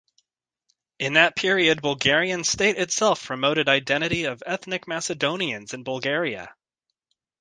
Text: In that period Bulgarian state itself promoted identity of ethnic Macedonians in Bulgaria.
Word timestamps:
In 0.97 1.13
that 1.13 1.35
period 1.35 1.83
Bulgarian 1.83 2.43
state 2.43 2.75
itself 2.75 3.23
promoted 3.23 3.69
identity 3.69 4.23
of 4.23 4.41
ethnic 4.47 4.87
Macedonians 4.87 5.75
in 5.75 5.83
Bulgaria. 5.83 6.55